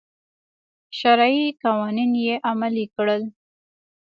[0.99, 3.23] شرعي قوانین یې عملي کړل.